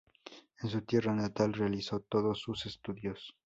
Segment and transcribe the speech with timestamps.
[0.63, 3.35] En su tierra natal realizó todos sus estudios.